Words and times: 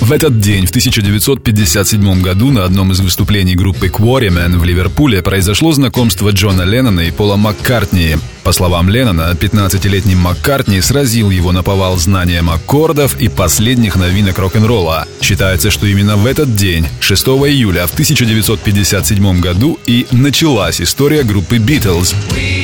В 0.00 0.12
этот 0.12 0.40
день, 0.40 0.66
в 0.66 0.70
1957 0.70 2.20
году, 2.20 2.50
на 2.50 2.64
одном 2.64 2.92
из 2.92 3.00
выступлений 3.00 3.54
группы 3.54 3.86
Quarrymen 3.86 4.58
в 4.58 4.64
Ливерпуле 4.64 5.22
произошло 5.22 5.72
знакомство 5.72 6.30
Джона 6.30 6.62
Леннона 6.62 7.00
и 7.00 7.10
Пола 7.10 7.36
Маккартни. 7.36 8.16
По 8.42 8.52
словам 8.52 8.90
Леннона, 8.90 9.34
15-летний 9.38 10.16
Маккартни 10.16 10.80
сразил 10.80 11.30
его 11.30 11.52
на 11.52 11.62
повал 11.62 11.96
знанием 11.96 12.50
аккордов 12.50 13.18
и 13.20 13.28
последних 13.28 13.96
новинок 13.96 14.38
рок-н-ролла. 14.38 15.06
Считается, 15.22 15.70
что 15.70 15.86
именно 15.86 16.16
в 16.16 16.26
этот 16.26 16.54
день, 16.54 16.86
6 17.00 17.26
июля 17.26 17.86
в 17.86 17.92
1957 17.92 19.40
году, 19.40 19.78
и 19.86 20.06
началась 20.10 20.80
история 20.80 21.22
группы 21.22 21.56
Beatles. 21.56 22.14
We 22.32 22.63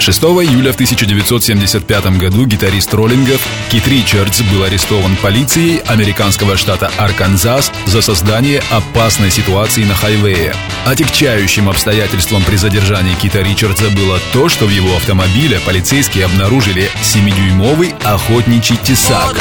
6 0.00 0.22
июля 0.22 0.72
в 0.72 0.74
1975 0.74 2.18
году 2.18 2.46
гитарист 2.46 2.92
роллингов 2.94 3.40
Кит 3.70 3.86
Ричардс 3.86 4.42
был 4.42 4.62
арестован 4.62 5.16
полицией 5.16 5.78
американского 5.86 6.56
штата 6.56 6.90
Арканзас 6.98 7.72
за 7.86 8.02
создание 8.02 8.62
опасной 8.70 9.30
ситуации 9.30 9.84
на 9.84 9.94
хайвее. 9.94 10.54
Отягчающим 10.86 11.68
обстоятельством 11.68 12.42
при 12.44 12.56
задержании 12.56 13.14
Кита 13.14 13.40
Ричардса 13.40 13.90
было 13.90 14.18
то, 14.32 14.48
что 14.48 14.66
в 14.66 14.70
его 14.70 14.96
автомобиле 14.96 15.60
полицейские 15.60 16.26
обнаружили 16.26 16.90
7-дюймовый 17.02 17.94
охотничий 18.04 18.76
тесак. 18.76 19.38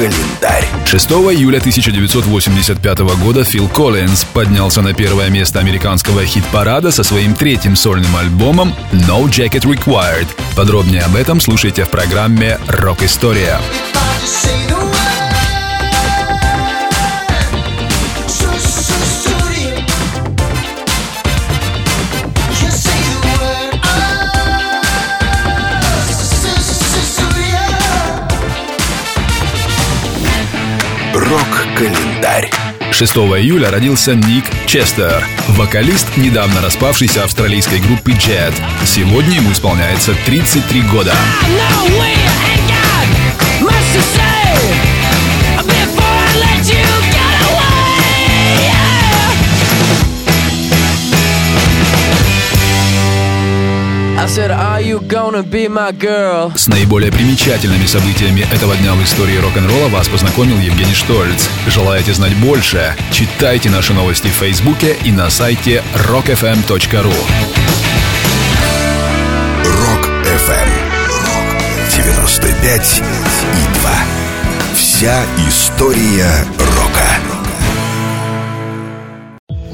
Рок-календарь. 0.00 0.64
6 0.86 1.10
июля 1.10 1.58
1985 1.58 2.98
года 3.22 3.44
Фил 3.44 3.68
Коллинз 3.68 4.24
поднялся 4.24 4.80
на 4.80 4.94
первое 4.94 5.28
место 5.28 5.58
американского 5.58 6.24
хит-парада 6.24 6.90
со 6.90 7.02
своим 7.02 7.34
третьим 7.34 7.76
сольным 7.76 8.16
альбомом 8.16 8.74
No 8.92 9.24
Jacket 9.24 9.62
Required. 9.62 10.28
Подробнее 10.56 11.02
об 11.02 11.16
этом 11.16 11.40
слушайте 11.40 11.84
в 11.84 11.90
программе 11.90 12.58
«Рок-история». 12.66 13.58
Рок-календарь. 31.80 32.50
6 32.92 33.16
июля 33.16 33.70
родился 33.70 34.14
Ник 34.14 34.44
Честер, 34.66 35.24
вокалист 35.48 36.16
недавно 36.16 36.60
распавшейся 36.60 37.24
австралийской 37.24 37.78
группы 37.78 38.12
Jet. 38.12 38.52
Сегодня 38.84 39.36
ему 39.36 39.52
исполняется 39.52 40.14
33 40.26 40.82
года. 40.82 41.14
know 41.56 42.00
I 54.20 54.26
said, 54.26 54.50
Are 54.50 54.82
you 54.82 55.00
gonna 55.00 55.42
be 55.42 55.66
my 55.66 55.92
girl? 55.92 56.54
С 56.54 56.68
наиболее 56.68 57.10
примечательными 57.10 57.86
событиями 57.86 58.42
этого 58.52 58.76
дня 58.76 58.92
в 58.92 59.02
истории 59.02 59.38
рок-н-ролла 59.38 59.88
вас 59.88 60.10
познакомил 60.10 60.58
Евгений 60.58 60.92
Штольц. 60.92 61.48
Желаете 61.68 62.12
знать 62.12 62.36
больше? 62.36 62.94
Читайте 63.10 63.70
наши 63.70 63.94
новости 63.94 64.26
в 64.26 64.32
Фейсбуке 64.32 64.94
и 65.04 65.10
на 65.10 65.30
сайте 65.30 65.82
rockfm.ru. 65.94 67.14
Рок 69.64 70.17
FM. 70.17 70.70
95 71.96 73.02
и 73.02 73.80
2. 73.80 73.90
Вся 74.74 75.24
история 75.48 76.44
рока. 76.58 77.39